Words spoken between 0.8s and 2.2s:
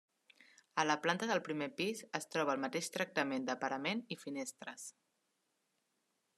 A la planta del primer pis,